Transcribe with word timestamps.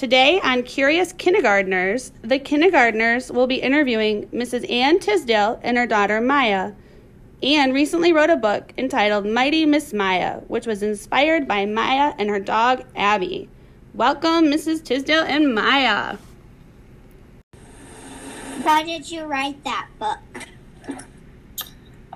Today 0.00 0.40
on 0.42 0.62
Curious 0.62 1.12
Kindergartners, 1.12 2.12
the 2.22 2.38
kindergartners 2.38 3.30
will 3.30 3.46
be 3.46 3.56
interviewing 3.56 4.28
Mrs. 4.28 4.64
Ann 4.70 4.98
Tisdale 4.98 5.60
and 5.62 5.76
her 5.76 5.86
daughter 5.86 6.22
Maya. 6.22 6.72
Ann 7.42 7.74
recently 7.74 8.10
wrote 8.10 8.30
a 8.30 8.36
book 8.38 8.72
entitled 8.78 9.26
Mighty 9.26 9.66
Miss 9.66 9.92
Maya, 9.92 10.38
which 10.48 10.66
was 10.66 10.82
inspired 10.82 11.46
by 11.46 11.66
Maya 11.66 12.14
and 12.18 12.30
her 12.30 12.40
dog 12.40 12.82
Abby. 12.96 13.50
Welcome, 13.92 14.46
Mrs. 14.46 14.82
Tisdale 14.82 15.24
and 15.24 15.54
Maya. 15.54 16.16
Why 18.62 18.82
did 18.82 19.10
you 19.10 19.24
write 19.24 19.62
that 19.64 19.88
book? 19.98 20.46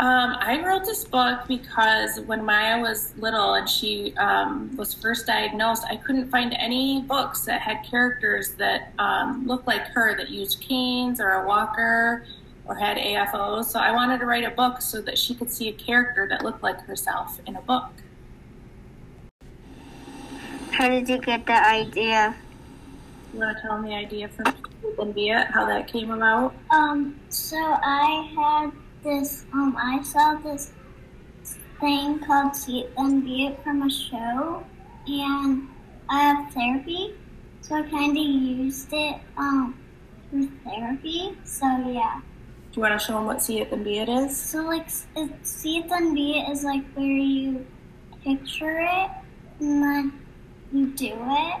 Um, 0.00 0.36
I 0.40 0.62
wrote 0.64 0.84
this 0.84 1.04
book 1.04 1.40
because 1.46 2.20
when 2.20 2.44
Maya 2.44 2.80
was 2.80 3.12
little 3.18 3.54
and 3.54 3.68
she 3.68 4.14
um, 4.16 4.74
was 4.76 4.94
first 4.94 5.26
diagnosed, 5.26 5.84
I 5.88 5.96
couldn't 5.96 6.30
find 6.30 6.54
any 6.58 7.02
books 7.02 7.44
that 7.44 7.60
had 7.60 7.84
characters 7.84 8.54
that 8.54 8.92
um, 8.98 9.46
looked 9.46 9.66
like 9.66 9.82
her 9.88 10.16
that 10.16 10.30
used 10.30 10.60
canes 10.60 11.20
or 11.20 11.28
a 11.30 11.46
walker 11.46 12.24
or 12.64 12.74
had 12.74 12.96
AFOs. 12.96 13.66
So 13.66 13.80
I 13.80 13.92
wanted 13.92 14.18
to 14.20 14.26
write 14.26 14.44
a 14.44 14.50
book 14.50 14.80
so 14.80 15.02
that 15.02 15.18
she 15.18 15.34
could 15.34 15.50
see 15.50 15.68
a 15.68 15.72
character 15.72 16.26
that 16.28 16.42
looked 16.42 16.62
like 16.62 16.80
herself 16.80 17.38
in 17.46 17.56
a 17.56 17.62
book. 17.62 17.90
How 20.70 20.88
did 20.88 21.06
you 21.06 21.18
get 21.18 21.44
the 21.44 21.52
idea? 21.52 22.34
You 23.34 23.40
want 23.40 23.56
to 23.56 23.62
tell 23.62 23.76
them 23.76 23.84
the 23.84 23.94
idea 23.94 24.28
from 24.28 24.54
and 24.98 25.14
be 25.14 25.30
it, 25.30 25.46
how 25.48 25.66
that 25.66 25.88
came 25.88 26.10
about? 26.10 26.54
Um, 26.70 27.18
so 27.28 27.56
I 27.56 28.30
had 28.36 28.81
this, 29.02 29.44
um, 29.52 29.76
I 29.78 30.02
saw 30.02 30.34
this 30.36 30.72
thing 31.80 32.20
called 32.20 32.54
See 32.54 32.80
It 32.80 32.96
Then 32.96 33.20
Be 33.20 33.46
It 33.46 33.62
from 33.62 33.82
a 33.82 33.90
show, 33.90 34.64
and 35.06 35.68
I 36.08 36.20
have 36.20 36.52
therapy, 36.52 37.14
so 37.60 37.76
I 37.76 37.82
kind 37.82 38.16
of 38.16 38.24
used 38.24 38.88
it, 38.92 39.16
um, 39.36 39.78
for 40.30 40.46
therapy, 40.68 41.36
so 41.44 41.66
yeah. 41.88 42.20
Do 42.72 42.76
you 42.76 42.82
want 42.82 42.98
to 42.98 43.04
show 43.04 43.14
them 43.14 43.26
what 43.26 43.42
See 43.42 43.60
It 43.60 43.70
Then 43.70 43.82
Be 43.82 43.98
It 43.98 44.08
is? 44.08 44.36
So, 44.36 44.62
like, 44.62 44.88
it, 45.16 45.46
See 45.46 45.78
It 45.78 45.88
Then 45.88 46.14
Be 46.14 46.38
It 46.38 46.50
is 46.50 46.64
like 46.64 46.84
where 46.94 47.06
you 47.06 47.66
picture 48.24 48.80
it, 48.80 49.10
and 49.60 49.82
then 49.82 50.12
you 50.72 50.86
do 50.86 51.12
it. 51.12 51.60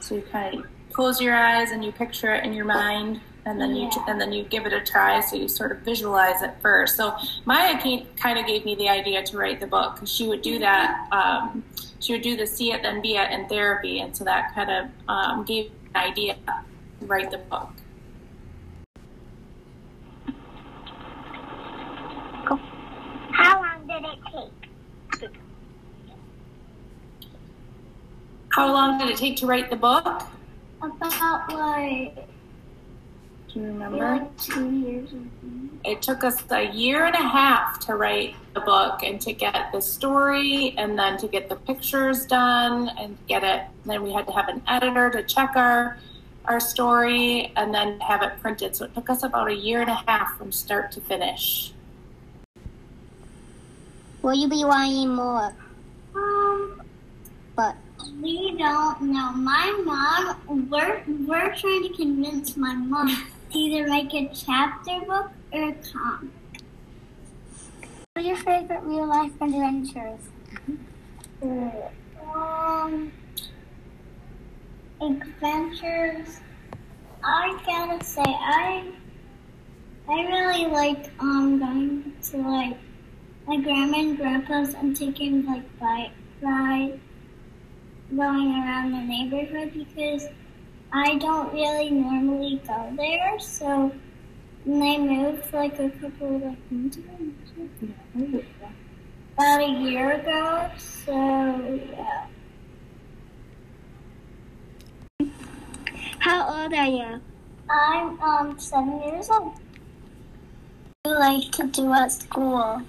So 0.00 0.16
you 0.16 0.22
kind 0.22 0.60
of 0.60 0.64
close 0.92 1.20
your 1.20 1.36
eyes 1.36 1.70
and 1.70 1.84
you 1.84 1.92
picture 1.92 2.34
it 2.34 2.44
in 2.44 2.52
your 2.52 2.64
mind, 2.64 3.20
and 3.46 3.60
then 3.60 3.74
you 3.74 3.90
and 4.06 4.20
then 4.20 4.32
you 4.32 4.44
give 4.44 4.66
it 4.66 4.72
a 4.72 4.80
try. 4.80 5.20
So 5.20 5.36
you 5.36 5.48
sort 5.48 5.72
of 5.72 5.78
visualize 5.78 6.42
it 6.42 6.54
first. 6.60 6.96
So 6.96 7.14
Maya 7.44 7.78
kind 8.16 8.38
of 8.38 8.46
gave 8.46 8.64
me 8.64 8.74
the 8.74 8.88
idea 8.88 9.22
to 9.22 9.36
write 9.38 9.60
the 9.60 9.66
book 9.66 9.94
because 9.94 10.12
she 10.12 10.28
would 10.28 10.42
do 10.42 10.58
that. 10.58 11.08
Um, 11.12 11.64
she 11.98 12.12
would 12.12 12.22
do 12.22 12.36
the 12.36 12.46
see 12.46 12.72
it 12.72 12.82
then 12.82 13.02
be 13.02 13.16
it 13.16 13.30
in 13.30 13.48
therapy, 13.48 14.00
and 14.00 14.16
so 14.16 14.24
that 14.24 14.54
kind 14.54 14.70
of 14.70 14.90
um, 15.08 15.44
gave 15.44 15.66
me 15.66 15.76
an 15.94 16.10
idea 16.10 16.34
to 16.34 17.06
write 17.06 17.30
the 17.30 17.38
book. 17.38 17.70
How 23.32 23.62
long 23.62 23.86
did 23.86 24.04
it 24.04 24.18
take? 24.32 25.30
How 28.50 28.72
long 28.72 28.98
did 28.98 29.08
it 29.10 29.16
take 29.16 29.36
to 29.36 29.46
write 29.46 29.70
the 29.70 29.76
book? 29.76 30.04
About, 30.82 31.52
like, 31.52 32.28
Do 33.52 33.60
you 33.60 33.66
remember? 33.66 33.98
like 33.98 34.36
two 34.38 34.70
years 34.70 35.10
it 35.84 36.02
took 36.02 36.24
us 36.24 36.42
a 36.50 36.70
year 36.70 37.06
and 37.06 37.14
a 37.14 37.28
half 37.28 37.80
to 37.86 37.94
write 37.94 38.36
the 38.54 38.60
book 38.60 39.02
and 39.02 39.20
to 39.22 39.32
get 39.32 39.72
the 39.72 39.80
story 39.80 40.74
and 40.76 40.98
then 40.98 41.16
to 41.18 41.26
get 41.26 41.48
the 41.48 41.56
pictures 41.56 42.26
done 42.26 42.90
and 42.98 43.16
get 43.26 43.42
it 43.42 43.62
then 43.86 44.02
we 44.02 44.12
had 44.12 44.26
to 44.26 44.32
have 44.32 44.48
an 44.48 44.62
editor 44.68 45.10
to 45.10 45.22
check 45.22 45.52
our 45.56 45.98
our 46.44 46.60
story 46.60 47.52
and 47.56 47.74
then 47.74 47.98
have 48.00 48.22
it 48.22 48.32
printed 48.40 48.76
so 48.76 48.84
it 48.84 48.94
took 48.94 49.08
us 49.10 49.22
about 49.22 49.48
a 49.48 49.54
year 49.54 49.80
and 49.80 49.90
a 49.90 50.02
half 50.06 50.36
from 50.36 50.52
start 50.52 50.92
to 50.92 51.00
finish 51.00 51.72
Will 54.22 54.34
you 54.34 54.48
be 54.48 54.64
writing 54.64 55.14
more? 55.14 55.54
Um, 56.14 56.82
But 57.56 57.74
we 58.20 58.54
don't 58.58 59.00
know. 59.00 59.32
My 59.32 59.72
mom, 59.82 60.68
we're, 60.68 61.02
we're 61.26 61.54
trying 61.54 61.82
to 61.84 61.92
convince 61.96 62.54
my 62.54 62.74
mom 62.74 63.08
to 63.08 63.16
either 63.52 63.88
like 63.88 64.12
a 64.14 64.30
chapter 64.34 65.00
book 65.00 65.30
or 65.52 65.68
a 65.68 65.74
comic. 65.74 66.30
what 68.12 68.16
are 68.16 68.20
your 68.22 68.36
favorite 68.36 68.82
real 68.82 69.06
life 69.06 69.32
adventures? 69.40 70.20
Um, 71.42 73.12
adventures. 75.00 76.40
I 77.22 77.62
gotta 77.66 78.04
say, 78.04 78.22
I 78.26 78.92
I 80.08 80.22
really 80.22 80.66
like 80.66 81.10
um 81.20 81.58
going 81.58 82.12
to 82.30 82.36
like 82.38 82.76
my 83.46 83.58
grandma 83.60 83.98
and 83.98 84.16
grandpa's 84.16 84.74
and 84.74 84.96
taking 84.96 85.44
like 85.44 85.78
bike 85.78 86.12
rides, 86.40 86.98
going 88.14 88.52
around 88.54 88.92
the 88.92 89.00
neighborhood 89.00 89.72
because 89.74 90.26
I 90.92 91.16
don't 91.18 91.52
really 91.52 91.90
normally 91.90 92.60
go 92.66 92.92
there. 92.96 93.38
So 93.38 93.92
when 94.64 94.80
they 94.80 94.98
moved 94.98 95.52
like 95.52 95.78
a 95.78 95.90
couple 95.90 96.36
of 96.36 96.42
like 96.42 96.70
months 96.70 96.96
ago, 96.96 98.42
about 99.34 99.60
a 99.62 99.68
year 99.68 100.12
ago. 100.12 100.70
So 100.76 101.12
yeah. 101.92 102.26
How 106.18 106.62
old 106.62 106.74
are 106.74 106.86
you? 106.86 107.20
I'm 107.70 108.20
um 108.20 108.58
seven 108.58 109.00
years 109.02 109.30
old. 109.30 109.54
You 111.06 111.18
like 111.18 111.50
to 111.52 111.66
do 111.68 111.92
at 111.92 112.12
school? 112.12 112.82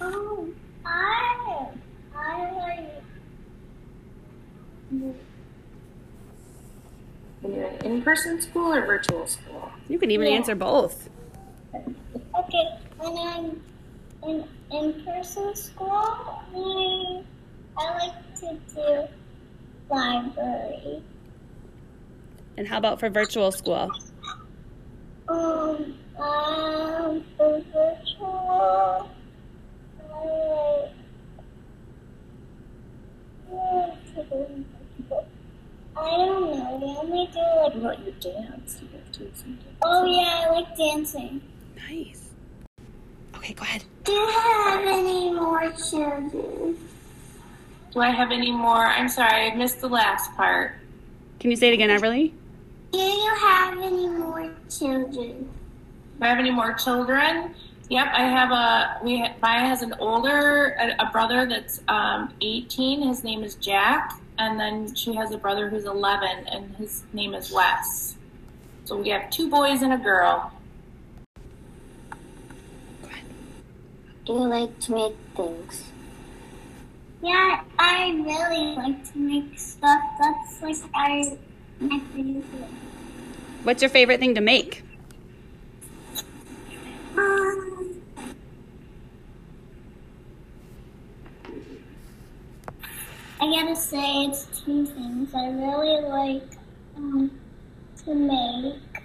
Oh, 0.00 0.48
I 0.86 1.66
I 2.16 2.52
like 2.52 3.02
when 7.42 7.54
you're 7.54 7.66
in 7.66 7.81
in-person 7.92 8.40
school 8.40 8.72
or 8.72 8.84
virtual 8.86 9.26
school 9.26 9.70
You 9.88 9.98
can 9.98 10.10
even 10.10 10.26
Yeah. 10.28 10.36
answer 10.36 10.54
both. 10.54 11.08
okay 11.74 12.64
when 12.98 13.16
I'm 13.18 13.62
in 14.28 14.48
in 14.70 15.04
person 15.04 15.54
school. 15.54 15.90
I 15.90 17.24
I 17.78 17.84
like 17.98 18.18
to 18.40 18.58
do 18.74 19.08
library. 19.90 21.02
And 22.56 22.68
how 22.68 22.78
about 22.78 23.00
for 23.00 23.08
virtual 23.10 23.50
school? 23.52 23.90
Um 25.28 25.94
um 26.18 27.24
for 27.36 27.60
virtual. 27.72 29.10
I 29.98 30.24
like. 30.24 30.92
I 33.50 33.74
like 33.74 34.04
to 34.14 34.22
do 34.24 34.64
virtual. 35.08 35.26
I 35.96 36.16
don't 36.16 36.41
know. 36.86 37.02
We 37.04 37.26
do 37.26 37.38
like 37.38 37.74
what 37.74 37.98
about 37.98 38.20
dance 38.20 38.78
you 38.80 38.88
have 38.92 39.12
to 39.12 39.18
do 39.20 39.30
some 39.34 39.54
dance. 39.56 39.76
Oh 39.82 40.04
yeah, 40.04 40.46
I 40.46 40.50
like 40.52 40.76
dancing. 40.76 41.40
Nice. 41.76 42.28
Okay, 43.36 43.54
go 43.54 43.62
ahead. 43.62 43.84
Do 44.04 44.12
you 44.12 44.26
have 44.28 44.84
any 44.86 45.32
more 45.32 45.72
children? 45.72 46.78
do 47.92 48.00
i 48.00 48.08
have 48.08 48.32
any 48.32 48.50
more 48.50 48.86
i'm 48.86 49.08
sorry 49.08 49.50
i 49.50 49.54
missed 49.54 49.80
the 49.82 49.88
last 49.88 50.32
part 50.34 50.72
Can 51.40 51.50
you 51.50 51.56
say 51.56 51.68
it 51.68 51.74
again, 51.74 51.90
Everly? 51.90 52.32
Do 52.92 52.98
you 52.98 53.34
have 53.40 53.78
any 53.78 54.08
more 54.08 54.50
children? 54.70 55.50
Do 56.18 56.24
I 56.24 56.28
have 56.28 56.38
any 56.38 56.50
more 56.52 56.72
children? 56.74 57.54
Yep, 57.90 58.06
I 58.14 58.22
have 58.22 58.50
a. 58.52 59.04
We 59.04 59.18
ha- 59.18 59.34
Maya 59.42 59.66
has 59.66 59.82
an 59.82 59.94
older 59.98 60.76
a, 60.78 61.06
a 61.06 61.10
brother 61.10 61.44
that's 61.46 61.80
um, 61.88 62.32
18. 62.40 63.02
His 63.08 63.24
name 63.24 63.42
is 63.42 63.56
Jack, 63.56 64.20
and 64.42 64.58
then 64.58 64.94
she 64.94 65.14
has 65.14 65.30
a 65.30 65.38
brother 65.38 65.68
who's 65.68 65.84
11, 65.84 66.48
and 66.50 66.74
his 66.76 67.04
name 67.12 67.32
is 67.32 67.52
Wes. 67.52 68.16
So 68.84 68.96
we 68.96 69.08
have 69.10 69.30
two 69.30 69.48
boys 69.48 69.82
and 69.82 69.92
a 69.92 69.98
girl. 69.98 70.52
Do 74.24 74.32
you 74.32 74.48
like 74.48 74.78
to 74.80 74.92
make 74.92 75.16
things? 75.36 75.84
Yeah, 77.22 77.62
I 77.78 78.10
really 78.24 78.74
like 78.74 79.12
to 79.12 79.18
make 79.18 79.58
stuff. 79.58 80.02
That's 80.18 80.60
like 80.62 80.90
I 80.94 81.38
my 81.78 82.00
favorite. 82.14 82.44
What's 83.62 83.80
your 83.80 83.90
favorite 83.90 84.18
thing 84.18 84.34
to 84.34 84.40
make? 84.40 84.82
Um, 87.16 88.02
I 93.42 93.46
gotta 93.46 93.74
say 93.74 94.26
it's 94.26 94.46
two 94.64 94.86
things. 94.86 95.34
I 95.34 95.48
really 95.48 96.00
like 96.02 96.44
um, 96.96 97.28
to 98.04 98.14
make 98.14 99.02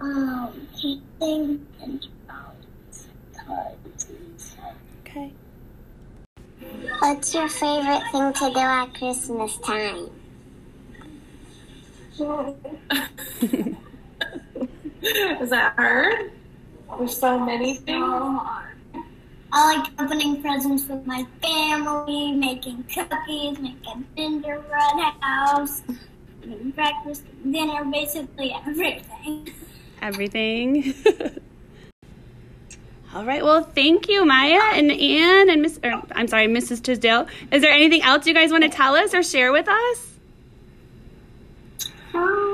um, 0.00 0.66
painting 0.74 1.66
and 1.82 2.00
drawings, 2.26 3.08
cards 3.36 4.06
and 4.08 4.40
stuff. 4.40 4.74
Okay. 5.02 5.34
What's 7.00 7.34
your 7.34 7.50
favorite 7.50 8.04
thing 8.10 8.32
to 8.32 8.54
do 8.54 8.58
at 8.58 8.94
Christmas 8.94 9.58
time? 9.58 10.08
Is 15.02 15.50
that 15.50 15.74
hard? 15.76 16.32
There's 16.98 17.18
so 17.18 17.38
many 17.38 17.74
things. 17.74 18.40
I 19.60 19.76
like 19.76 20.00
opening 20.00 20.40
presents 20.40 20.88
with 20.88 21.06
my 21.06 21.26
family, 21.42 22.32
making 22.32 22.82
cookies, 22.84 23.58
making 23.58 24.06
gingerbread 24.16 25.14
house, 25.20 25.82
breakfast, 26.74 27.24
dinner, 27.42 27.84
basically 27.84 28.56
everything. 28.66 29.52
Everything. 30.00 30.94
All 33.14 33.26
right. 33.26 33.44
Well, 33.44 33.62
thank 33.62 34.08
you, 34.08 34.24
Maya 34.24 34.62
and 34.72 34.90
Ann 34.90 35.50
and 35.50 35.60
Miss. 35.60 35.78
Or, 35.84 36.02
I'm 36.12 36.26
sorry, 36.26 36.46
Mrs. 36.46 36.82
Tisdale. 36.82 37.26
Is 37.52 37.60
there 37.60 37.70
anything 37.70 38.00
else 38.00 38.26
you 38.26 38.32
guys 38.32 38.50
want 38.50 38.62
to 38.62 38.70
tell 38.70 38.94
us 38.94 39.12
or 39.12 39.22
share 39.22 39.52
with 39.52 39.68
us? 39.68 40.06
Um, 42.14 42.49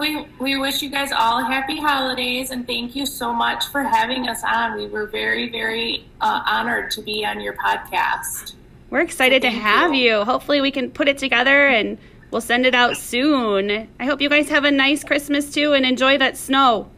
we 0.00 0.26
we 0.38 0.56
wish 0.58 0.82
you 0.82 0.90
guys 0.90 1.10
all 1.12 1.42
happy 1.42 1.76
holidays 1.78 2.50
and 2.50 2.66
thank 2.66 2.94
you 2.94 3.06
so 3.06 3.32
much 3.32 3.66
for 3.66 3.82
having 3.82 4.28
us 4.28 4.42
on. 4.44 4.76
We 4.76 4.86
were 4.86 5.06
very 5.06 5.48
very 5.50 6.06
uh, 6.20 6.42
honored 6.46 6.90
to 6.92 7.02
be 7.02 7.24
on 7.24 7.40
your 7.40 7.54
podcast. 7.54 8.54
We're 8.90 9.00
excited 9.00 9.42
to 9.42 9.50
have 9.50 9.94
you. 9.94 10.18
you. 10.18 10.24
Hopefully, 10.24 10.60
we 10.60 10.70
can 10.70 10.90
put 10.90 11.08
it 11.08 11.18
together 11.18 11.66
and 11.66 11.98
we'll 12.30 12.40
send 12.40 12.66
it 12.66 12.74
out 12.74 12.96
soon. 12.96 13.88
I 13.98 14.04
hope 14.04 14.20
you 14.20 14.28
guys 14.28 14.48
have 14.50 14.64
a 14.64 14.70
nice 14.70 15.02
Christmas 15.02 15.52
too 15.52 15.72
and 15.72 15.84
enjoy 15.84 16.18
that 16.18 16.36
snow. 16.36 16.88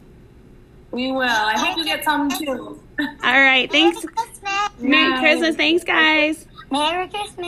We 0.91 1.11
will. 1.11 1.23
I 1.23 1.57
hope 1.57 1.77
you 1.77 1.85
get 1.85 2.03
some 2.03 2.29
too. 2.29 2.79
All 2.99 3.07
right. 3.23 3.69
Thanks. 3.71 4.03
Merry 4.03 4.15
Christmas! 4.15 4.69
Merry 4.79 5.19
Christmas. 5.19 5.55
Thanks, 5.55 5.83
guys. 5.83 6.47
Merry 6.71 7.07
Christmas! 7.07 7.45